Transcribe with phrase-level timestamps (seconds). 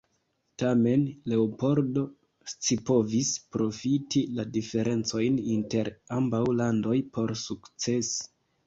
[0.61, 1.03] Tamen,
[1.33, 2.05] Leopoldo
[2.53, 8.21] scipovis profiti la diferencojn inter ambaŭ landoj por sukcesi.